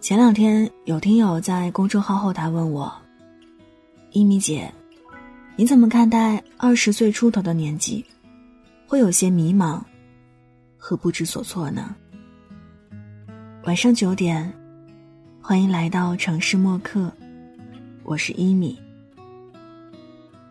[0.00, 2.90] 前两天有听友在公众号后台问我
[4.12, 4.72] ：“一米姐，
[5.56, 8.02] 你怎么看待二十岁出头的年纪，
[8.86, 9.78] 会有些迷茫
[10.78, 11.94] 和不知所措呢？”
[13.64, 14.50] 晚上九点，
[15.42, 17.12] 欢迎来到城市默客，
[18.02, 18.80] 我是一米。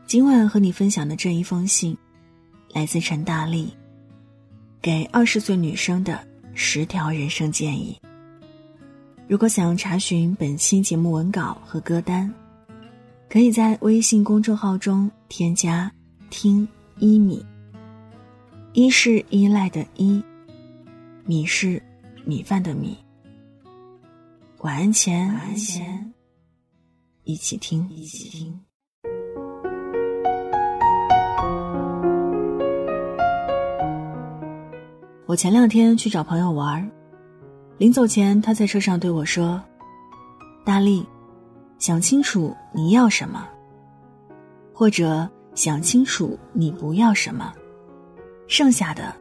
[0.05, 1.97] 今晚和你分享的这一封信，
[2.71, 3.73] 来自陈大力，
[4.79, 6.23] 给二十岁女生的
[6.53, 7.99] 十条人生建议。
[9.29, 12.33] 如果想要查询本期节目文稿和歌单，
[13.29, 15.91] 可以在微信公众号中添加
[16.31, 17.45] “听一米”。
[18.73, 20.19] 一是依赖的依，
[21.25, 21.79] 米是
[22.25, 22.97] 米饭的米。
[24.61, 26.11] 晚安前，晚安前，
[27.23, 28.59] 一起听，一起听。
[35.27, 36.89] 我前两天去找朋友玩儿。
[37.79, 39.63] 临走前，他在车上对我说
[40.65, 41.07] ：“大力，
[41.77, 43.47] 想清楚你要什么，
[44.73, 47.53] 或者想清楚你不要什么，
[48.47, 49.15] 剩下的，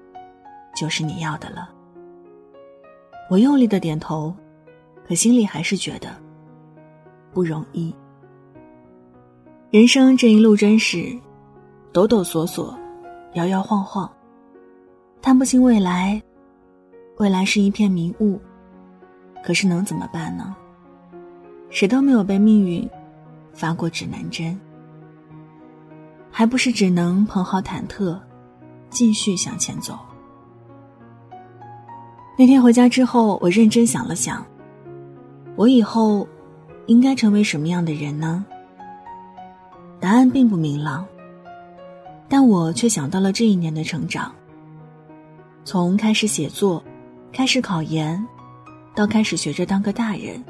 [0.75, 1.71] 就是你要的了。”
[3.31, 4.35] 我用力的点头，
[5.07, 6.09] 可心里还是觉得
[7.33, 7.95] 不容易。
[9.71, 11.17] 人生这一路真是
[11.93, 12.77] 抖抖索索，
[13.35, 14.11] 摇摇晃晃，
[15.23, 16.21] 看不清未来，
[17.19, 18.37] 未来是一片迷雾。
[19.43, 20.55] 可是能怎么办呢？
[21.71, 22.89] 谁都没有被命运
[23.53, 24.59] 发过指南针，
[26.31, 28.19] 还不是只能捧好忐忑，
[28.89, 29.99] 继续向前走。
[32.39, 34.45] 那天回家之后，我认真想了想，
[35.57, 36.27] 我以后
[36.87, 38.45] 应该成为什么样的人呢？
[40.01, 41.05] 答案并不明朗，
[42.29, 44.33] 但我却想到了这一年的成长，
[45.65, 46.83] 从开始写作，
[47.33, 48.25] 开始考研。
[48.99, 50.43] 到开始学着当个大人，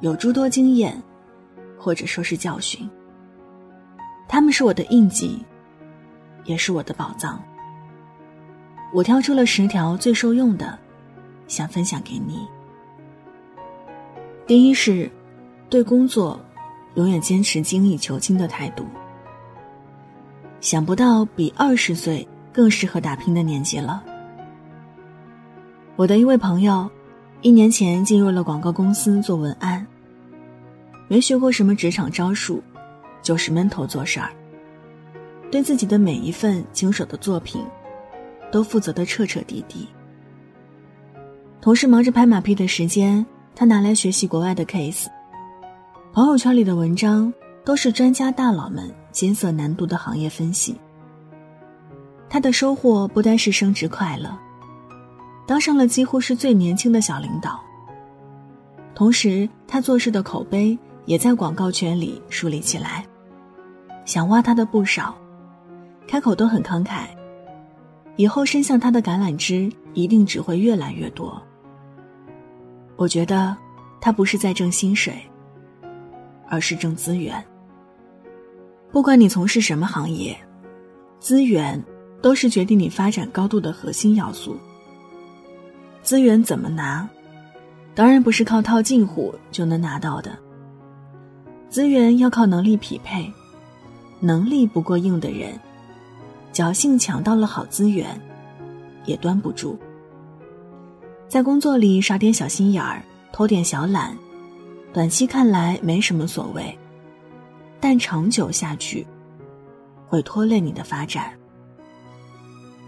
[0.00, 1.02] 有诸多经验，
[1.78, 2.86] 或者说是教训。
[4.28, 5.42] 他们是我的印记，
[6.44, 7.42] 也是我的宝藏。
[8.92, 10.78] 我挑出了十条最受用的，
[11.48, 12.46] 想分享给你。
[14.46, 15.10] 第一是，
[15.70, 16.38] 对工作
[16.96, 18.84] 永远坚持精益求精的态度。
[20.60, 24.04] 想不到比二十岁更适合打拼的年纪了。
[25.96, 26.86] 我的一位朋友。
[27.42, 29.84] 一年前进入了广告公司做文案，
[31.08, 32.62] 没学过什么职场招数，
[33.20, 34.30] 就是闷头做事儿。
[35.50, 37.60] 对自己的每一份经手的作品，
[38.52, 39.88] 都负责的彻彻底底。
[41.60, 43.26] 同事忙着拍马屁的时间，
[43.56, 45.08] 他拿来学习国外的 case。
[46.12, 47.32] 朋友圈里的文章
[47.64, 50.76] 都是专家大佬们艰涩难读的行业分析。
[52.28, 54.38] 他的收获不单是升职快乐。
[55.46, 57.60] 当上了几乎是最年轻的小领导，
[58.94, 63.04] 同时他做事的口碑也在广告圈里树立起来。
[64.04, 65.14] 想挖他的不少，
[66.06, 67.06] 开口都很慷慨。
[68.16, 71.42] 以后伸向他的橄榄枝一定只会越来越多。
[72.96, 73.56] 我觉得
[74.00, 75.14] 他不是在挣薪水，
[76.48, 77.42] 而是挣资源。
[78.90, 80.36] 不管你从事什么行业，
[81.18, 81.82] 资源
[82.20, 84.56] 都是决定你发展高度的核心要素。
[86.02, 87.08] 资源怎么拿？
[87.94, 90.36] 当然不是靠套近乎就能拿到的。
[91.68, 93.30] 资源要靠能力匹配，
[94.18, 95.58] 能力不过硬的人，
[96.52, 98.20] 侥幸抢到了好资源，
[99.04, 99.78] 也端不住。
[101.28, 103.02] 在工作里耍点小心眼儿，
[103.32, 104.16] 偷点小懒，
[104.92, 106.78] 短期看来没什么所谓，
[107.80, 109.06] 但长久下去，
[110.08, 111.32] 会拖累你的发展。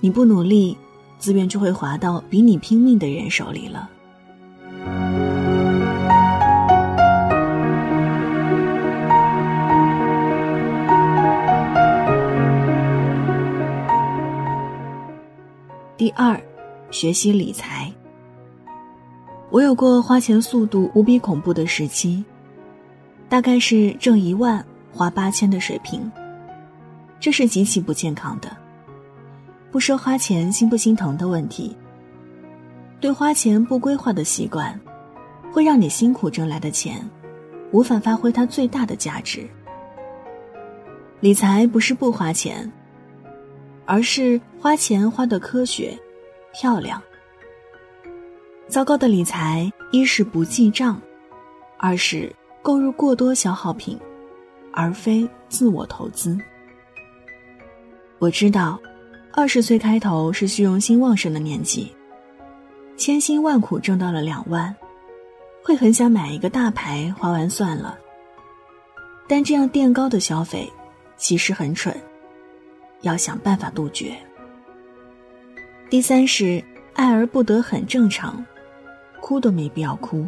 [0.01, 0.77] 你不努力。
[1.19, 3.89] 资源就会滑到比你拼命的人手里了。
[15.97, 16.39] 第二，
[16.91, 17.91] 学习理财。
[19.51, 22.23] 我有过花钱速度无比恐怖的时期，
[23.29, 24.63] 大概是挣一万
[24.93, 26.11] 花八千的水平，
[27.21, 28.64] 这是极其不健康的。
[29.75, 31.77] 不说花钱心不心疼的问题，
[33.01, 34.81] 对花钱不规划的习惯，
[35.53, 37.05] 会让你辛苦挣来的钱，
[37.73, 39.45] 无法发挥它最大的价值。
[41.19, 42.71] 理财不是不花钱，
[43.85, 45.99] 而是花钱花的科学、
[46.53, 47.03] 漂亮。
[48.69, 51.03] 糟糕的理财，一是不记账，
[51.79, 52.33] 二是
[52.63, 53.99] 购入过多消耗品，
[54.73, 56.39] 而非自我投资。
[58.21, 58.79] 我知道。
[59.37, 61.93] 二十岁开头是虚荣心旺盛的年纪，
[62.97, 64.73] 千辛万苦挣到了两万，
[65.61, 67.99] 会很想买一个大牌，花完算了。
[69.27, 70.73] 但这样垫高的消费，
[71.17, 71.93] 其实很蠢，
[73.01, 74.17] 要想办法杜绝。
[75.91, 76.63] 第三是
[76.95, 78.45] 爱而不得，很正常，
[79.21, 80.25] 哭都没必要哭。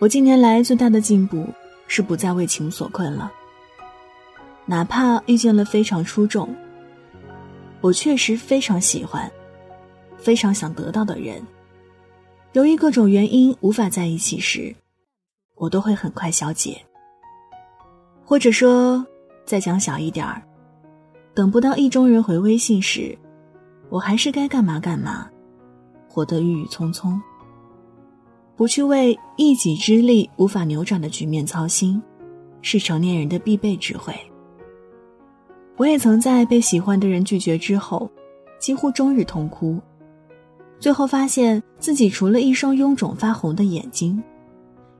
[0.00, 1.46] 我近年来最大的进步
[1.86, 3.30] 是不再为情所困了。
[4.66, 6.52] 哪怕遇见了非常出众、
[7.80, 9.30] 我确实非常喜欢、
[10.16, 11.40] 非常想得到的人，
[12.52, 14.74] 由于各种原因无法在一起时，
[15.54, 16.80] 我都会很快消解。
[18.24, 19.06] 或者说，
[19.44, 20.42] 再讲小一点儿，
[21.34, 23.16] 等不到意中人回微信时，
[23.88, 25.30] 我还是该干嘛干嘛，
[26.08, 27.20] 活得郁郁葱葱。
[28.56, 32.02] 不去为一己之力无法扭转的局面操心，
[32.60, 34.12] 是成年人的必备智慧。
[35.78, 38.10] 我也曾在被喜欢的人拒绝之后，
[38.58, 39.80] 几乎终日痛哭，
[40.80, 44.20] 最后发现自己除了一双臃肿发红的眼睛，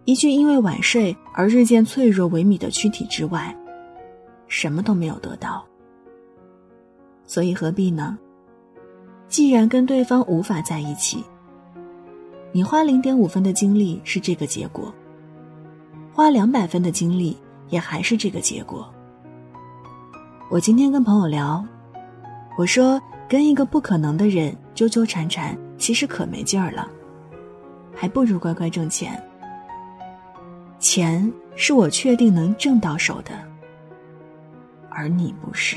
[0.05, 3.55] 一具因为晚睡而日渐脆弱萎靡的躯体之外，
[4.47, 5.67] 什么都没有得到。
[7.27, 8.17] 所以何必呢？
[9.27, 11.23] 既然跟对方无法在一起。
[12.51, 14.95] 你花零点五分的精力是这个结果，
[16.15, 17.37] 花两百分的精力
[17.69, 18.89] 也还是这个结果。
[20.51, 21.63] 我今天跟朋友聊，
[22.57, 22.99] 我说
[23.29, 26.89] 跟一个不可能的人纠纠缠缠，其实可没劲儿了，
[27.95, 29.23] 还不如乖乖挣钱。
[30.79, 33.33] 钱是我确定能挣到手的，
[34.89, 35.77] 而你不是。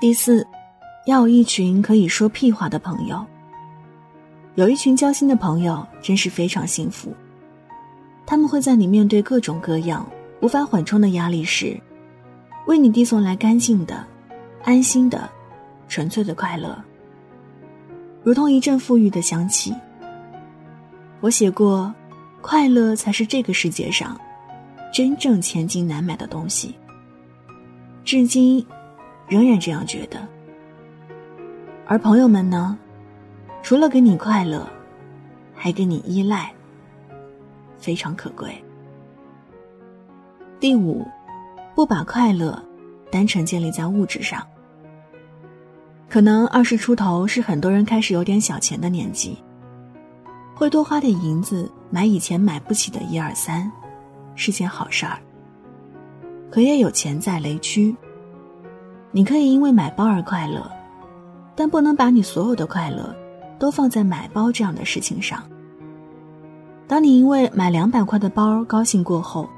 [0.00, 0.46] 第四，
[1.06, 3.26] 要有一群可以说屁话的朋友。
[4.54, 7.12] 有一群交心的朋友，真是非常幸福。
[8.26, 10.06] 他们会在你面对各种各样
[10.40, 11.78] 无法缓冲的压力时，
[12.66, 14.04] 为你递送来干净的、
[14.62, 15.28] 安心的、
[15.88, 16.82] 纯粹的快乐，
[18.22, 19.74] 如同一阵馥郁的香气。
[21.20, 21.92] 我写过，
[22.40, 24.18] 快乐才是这个世界上
[24.92, 26.74] 真正千金难买的东西。
[28.04, 28.64] 至今。
[29.26, 30.18] 仍然这样觉得，
[31.86, 32.78] 而朋友们呢？
[33.64, 34.68] 除了给你快乐，
[35.54, 36.52] 还给你依赖，
[37.78, 38.62] 非常可贵。
[40.60, 41.02] 第五，
[41.74, 42.62] 不把快乐
[43.10, 44.46] 单纯建立在物质上。
[46.10, 49.38] 可能二十出头是很多人开始有点小钱的年纪，
[50.54, 53.72] 会多花点银子买以前买不起的一二三，
[54.34, 55.16] 是件好事儿。
[56.50, 57.96] 可也有潜在雷区。
[59.10, 60.70] 你可以因为买包而快乐，
[61.56, 63.16] 但不能把你所有的快乐
[63.58, 65.42] 都放在买包这样的事情上。
[66.86, 69.48] 当你因为买两百块的包高兴过后，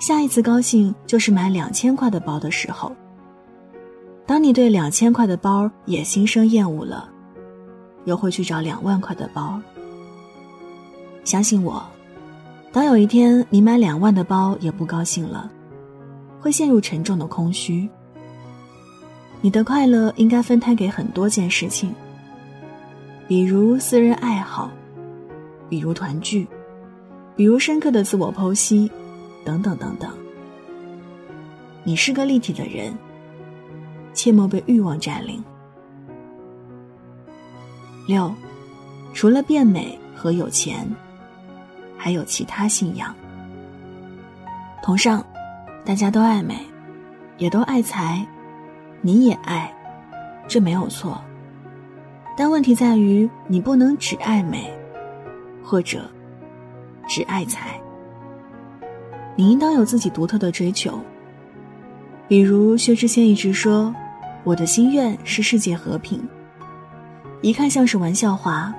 [0.00, 2.92] 下一次高兴就是买两千块的包的时候。
[4.24, 7.08] 当你对两千块的包也心生厌恶了，
[8.04, 9.60] 又会去找两万块的包。
[11.24, 11.82] 相信我，
[12.70, 15.50] 当有一天你买两万的包也不高兴了，
[16.40, 17.88] 会陷入沉重的空虚。
[19.40, 21.94] 你的快乐应该分摊给很多件事情，
[23.28, 24.70] 比如私人爱好，
[25.68, 26.48] 比如团聚，
[27.36, 28.90] 比如深刻的自我剖析，
[29.44, 30.10] 等等等等。
[31.84, 32.96] 你是个立体的人，
[34.14, 35.44] 切莫被欲望占领。
[38.06, 38.34] 六，
[39.12, 40.88] 除了变美和有钱，
[41.98, 43.14] 还有其他信仰。
[44.82, 45.22] 同上，
[45.84, 46.64] 大家都爱美，
[47.36, 48.26] 也都爱财。
[49.02, 49.70] 你也爱，
[50.48, 51.22] 这没有错。
[52.38, 54.72] 但问题在于，你不能只爱美，
[55.60, 56.08] 或者
[57.08, 57.80] 只爱财。
[59.34, 61.00] 你应当有自己独特的追求。
[62.28, 63.92] 比如薛之谦一直说
[64.44, 66.22] ：“我的心愿是世界和平。”
[67.42, 68.72] 一看像是玩笑话，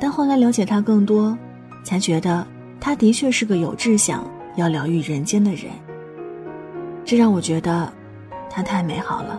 [0.00, 1.38] 但后来了解他更多，
[1.84, 2.44] 才觉得
[2.80, 5.70] 他的确是个有志向要疗愈人间的人。
[7.04, 7.92] 这让我觉得。
[8.50, 9.38] 他太美好了。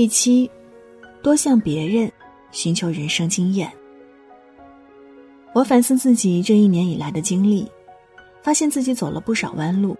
[0.00, 0.50] 第七，
[1.22, 2.10] 多向别人
[2.52, 3.70] 寻求人生经验。
[5.52, 7.70] 我反思自己这一年以来的经历，
[8.42, 9.94] 发现自己走了不少弯路。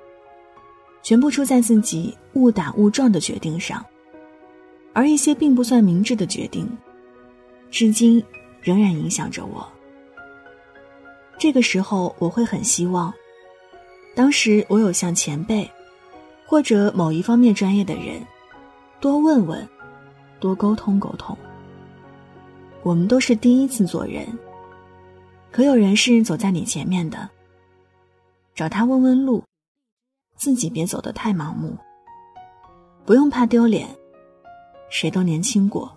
[1.03, 3.85] 全部出在自己误打误撞的决定上，
[4.95, 6.67] 而一些并不算明智的决定，
[7.71, 8.25] 至今
[8.63, 9.71] 仍然影响着我。
[11.39, 13.13] 这个时候，我会很希望，
[14.15, 15.71] 当时我有向前辈
[16.47, 18.27] 或者某一方面专业的人，
[18.99, 19.69] 多问问，
[20.41, 21.37] 多沟通沟通。
[22.83, 24.27] 我们都是第一次做人，
[25.53, 27.29] 可有人是走在你前面的，
[28.55, 29.45] 找他问问路，
[30.37, 31.77] 自己别走得太盲目。
[33.05, 33.89] 不用怕丢脸，
[34.89, 35.95] 谁都年轻过，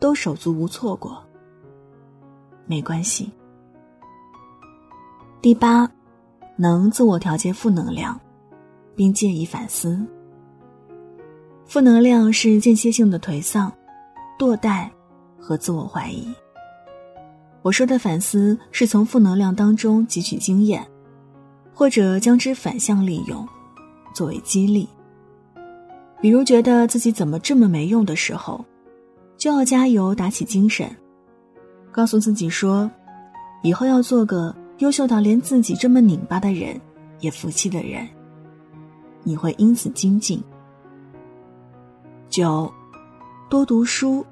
[0.00, 1.22] 都手足无措过，
[2.64, 3.30] 没关系。
[5.42, 5.90] 第八，
[6.56, 8.18] 能自我调节负能量，
[8.94, 10.04] 并借以反思。
[11.66, 13.72] 负能量是间歇性的颓丧、
[14.38, 14.88] 堕怠
[15.38, 16.32] 和自我怀疑。
[17.62, 20.86] 我说的反思，是从负能量当中汲取经验，
[21.74, 23.46] 或者将之反向利用，
[24.14, 24.88] 作为激励。
[26.20, 28.64] 比如觉得自己怎么这么没用的时候，
[29.36, 30.88] 就要加油，打起精神，
[31.90, 32.88] 告诉自己说，
[33.64, 36.80] 以后要做个优秀到连自己这么拧巴的人
[37.18, 38.06] 也服气的人。
[39.24, 40.40] 你会因此精进。
[42.36, 42.70] 九，
[43.48, 44.22] 多读书，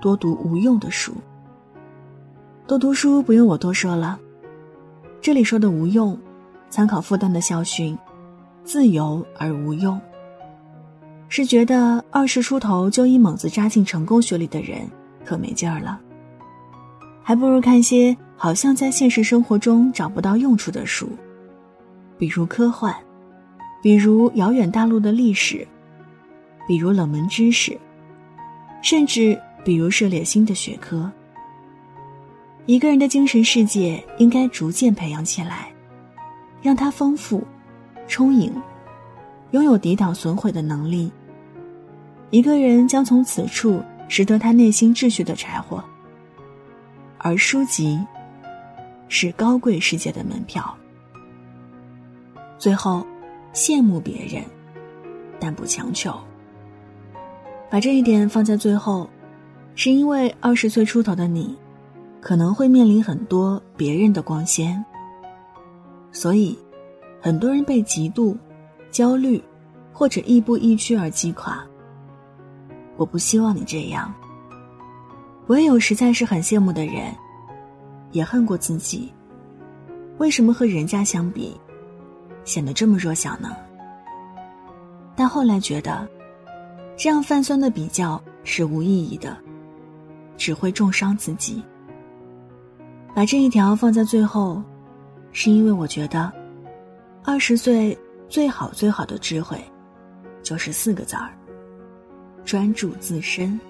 [0.00, 1.12] 多读无用的书。
[2.66, 4.18] 多读书不用我多说了，
[5.20, 6.18] 这里说的无用，
[6.70, 7.98] 参考复旦的校训：
[8.64, 10.00] 自由而无用。
[11.28, 14.88] 是觉得二十出头就一猛子扎进成功学里的人
[15.22, 16.00] 可没劲儿了，
[17.22, 21.06] 还不如看些好像在现实生活中找不到用处的书，
[22.16, 22.96] 比如科幻，
[23.82, 25.68] 比如遥远大陆的历史，
[26.68, 27.76] 比如冷门知识，
[28.82, 31.10] 甚至比如涉猎新的学科。
[32.66, 35.72] 一个人的精神世界应该逐渐培养起来，
[36.60, 37.42] 让它丰富、
[38.06, 38.52] 充盈，
[39.52, 41.10] 拥有抵挡损毁的能力。
[42.28, 45.82] 一个人将从此处拾得他内心秩序的柴火，
[47.16, 47.98] 而书籍
[49.08, 50.76] 是高贵世界的门票。
[52.58, 53.06] 最后，
[53.54, 54.44] 羡慕别人，
[55.40, 56.14] 但不强求。
[57.70, 59.08] 把这一点放在最后，
[59.74, 61.56] 是因为二十岁出头的你，
[62.20, 64.84] 可能会面临很多别人的光鲜，
[66.10, 66.58] 所以，
[67.20, 68.36] 很多人被嫉妒、
[68.90, 69.42] 焦虑，
[69.92, 71.62] 或者亦步亦趋而击垮。
[72.96, 74.12] 我不希望你这样。
[75.46, 77.14] 我也有实在是很羡慕的人，
[78.12, 79.12] 也恨过自己。
[80.18, 81.54] 为什么和人家相比，
[82.44, 83.54] 显得这么弱小呢？
[85.14, 86.08] 但后来觉得，
[86.98, 89.36] 这样泛酸的比较是无意义的，
[90.36, 91.62] 只会重伤自己。
[93.14, 94.60] 把这一条放在最后，
[95.30, 96.32] 是因为我觉得，
[97.22, 97.96] 二十岁
[98.28, 99.62] 最好最好的智慧，
[100.42, 101.30] 就是四个字儿。
[102.44, 103.60] 专注自身，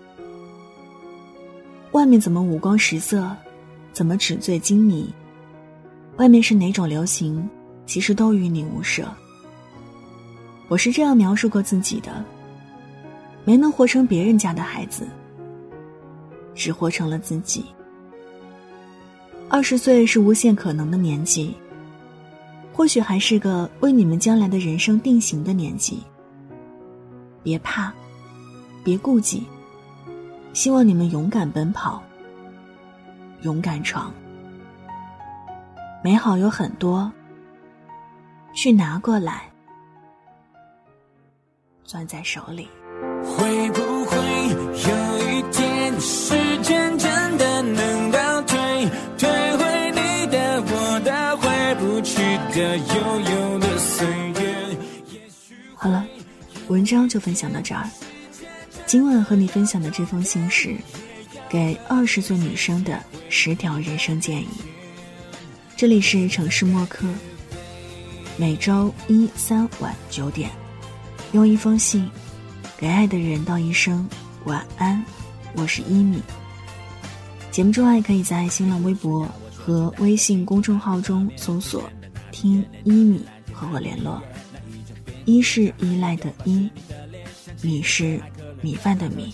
[1.92, 3.30] 外面怎么五光十色，
[3.92, 5.12] 怎么纸醉金迷，
[6.16, 7.46] 外面是哪种流行，
[7.84, 9.06] 其实都与你无涉。
[10.68, 12.24] 我是这样描述过自己的：
[13.48, 15.08] 没能活成别人家的孩子，
[16.54, 17.64] 只活成了自己。
[19.48, 21.56] 二十岁是无限可能的年纪，
[22.74, 26.02] 或许还是个为你们将来的人生定型的年纪。
[27.42, 27.90] 别怕。
[28.84, 29.46] 别顾忌，
[30.52, 32.02] 希望你们勇敢奔跑，
[33.40, 34.12] 勇敢闯。
[36.04, 37.10] 美好有很多，
[38.52, 39.50] 去拿过来，
[41.86, 42.68] 攥在手里。
[43.24, 44.16] 会不会
[44.88, 52.22] 有一天，时间真的能倒退，退回你的、我的、回不去
[52.54, 54.76] 的、悠悠的岁月？
[55.74, 56.04] 好了，
[56.68, 57.88] 文章就分享到这儿。
[58.86, 60.74] 今晚和你分享的这封信是
[61.48, 62.98] 给二十岁女生的
[63.28, 64.48] 十条人生建议。
[65.76, 67.06] 这里是城市默客，
[68.36, 70.50] 每周一、三晚九点，
[71.32, 72.10] 用一封信
[72.78, 74.08] 给爱的人道一声
[74.44, 75.04] 晚安。
[75.56, 76.22] 我是一米。
[77.50, 81.90] 节目之外，可以在新浪微博和微信公众号中搜索
[82.30, 84.22] “听一米”和我联络。
[85.24, 86.70] 一是依赖的依，
[87.62, 88.22] 米是。
[88.60, 89.32] 米饭的米，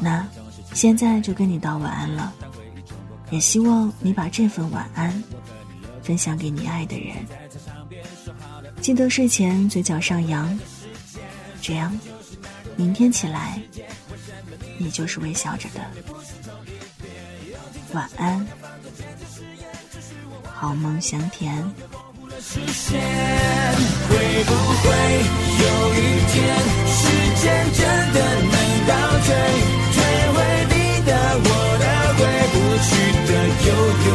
[0.00, 0.26] 那
[0.74, 2.34] 现在就跟你道晚安了，
[3.30, 5.22] 也希望你把这份晚安
[6.02, 7.14] 分享给你爱的人。
[8.80, 10.58] 记得睡前嘴角上扬，
[11.62, 11.96] 这样
[12.74, 13.58] 明天起来
[14.78, 15.80] 你就是微笑着的。
[17.92, 18.44] 晚安，
[20.44, 21.56] 好梦香甜。
[22.40, 23.00] 实现
[24.08, 24.10] 会
[24.44, 24.50] 不
[24.82, 24.84] 会
[25.62, 25.64] 有
[25.94, 25.96] 一
[26.32, 26.36] 天，
[26.88, 27.00] 时
[27.40, 27.80] 间真
[28.12, 28.56] 的能
[28.88, 28.92] 倒
[29.24, 29.28] 退，
[29.92, 29.96] 退
[30.34, 30.74] 回你
[31.06, 31.10] 的、
[31.44, 31.84] 我的、
[32.18, 32.20] 回
[32.52, 32.90] 不去
[33.28, 33.30] 的、
[33.66, 33.70] 悠
[34.08, 34.10] 悠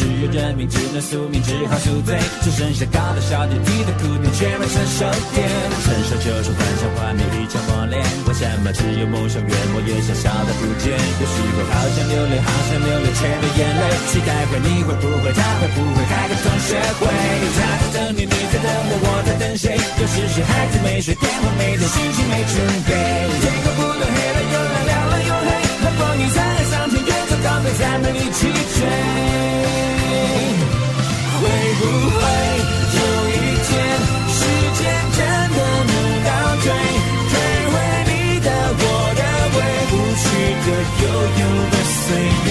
[0.00, 2.16] 只有认命，只能宿命，只好宿醉。
[2.40, 5.04] 只剩下高的、小点、低的、苦点，却没成熟
[5.36, 5.44] 点。
[5.84, 10.96] 成熟就是幻想画面一场磨练，为什么只有梦想越磨越小，小的不见？
[10.96, 13.84] 有时候好想流泪，好想流泪，却没眼泪。
[14.08, 15.36] 期待会，你会不会？
[15.36, 17.04] 他会不会开个同学会？
[17.60, 19.76] 他在等你，你在等我，我在等谁？
[19.76, 22.56] 有时是孩子没睡，电话没接，心情没准
[22.88, 22.90] 备。
[23.36, 25.48] 天空不断黑了又亮，亮了又黑。
[25.84, 29.59] 如果你在海上天，远走高飞，再没力气追。
[31.40, 31.42] 会
[31.78, 32.20] 不会
[32.96, 33.00] 有
[33.30, 33.32] 一
[33.66, 33.70] 天，
[34.28, 34.38] 时
[34.78, 34.80] 间
[35.16, 35.18] 真
[35.56, 35.58] 的
[35.90, 35.92] 能
[36.24, 36.28] 倒
[36.62, 36.64] 退，
[37.30, 37.32] 退
[37.70, 37.74] 回
[38.06, 38.48] 你的、
[38.78, 38.82] 我
[39.16, 39.22] 的，
[39.54, 39.56] 回
[39.90, 40.22] 不去
[40.66, 40.68] 的、
[41.02, 41.04] 悠
[41.40, 42.04] 悠的岁
[42.46, 42.48] 月？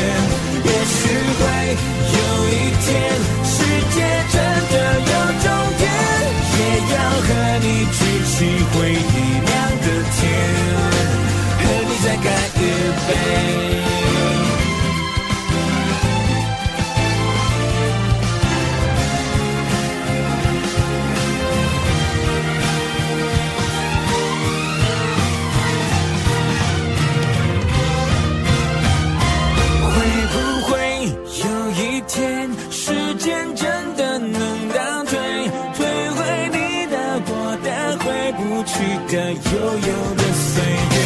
[38.09, 38.73] 回不去
[39.07, 40.97] 的、悠悠的岁月？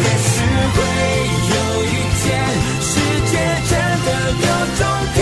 [0.00, 0.32] 也许
[0.74, 0.78] 会
[1.52, 1.86] 有一
[2.16, 2.26] 天，
[2.80, 2.90] 世
[3.28, 3.32] 界
[3.68, 3.72] 真
[4.06, 4.46] 的有
[4.78, 4.80] 终
[5.14, 5.18] 点，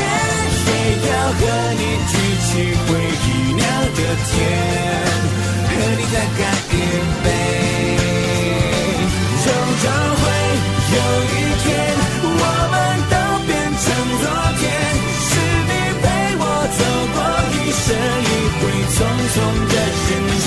[0.66, 0.71] 也
[1.09, 1.38] 要和
[1.75, 2.14] 你举
[2.47, 2.49] 起
[2.87, 2.88] 回
[3.26, 3.61] 忆酿
[3.97, 4.35] 的甜，
[5.66, 6.40] 和你再干
[6.71, 6.75] 一
[7.25, 7.26] 杯。
[17.84, 18.62] 这一回
[18.95, 18.97] 匆
[19.34, 19.36] 匆
[19.69, 20.10] 的人
[20.45, 20.47] 间。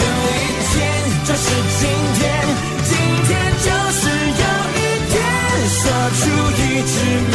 [0.00, 0.76] 有一天
[1.24, 1.44] 就是
[1.78, 1.82] 今
[2.18, 2.20] 天，
[2.84, 2.90] 今
[3.26, 3.28] 天
[3.64, 4.00] 就是
[4.40, 4.44] 有
[4.76, 4.78] 一
[5.10, 5.14] 天，
[5.68, 5.80] 说
[6.18, 6.22] 出
[6.60, 6.92] 一直
[7.30, 7.34] 没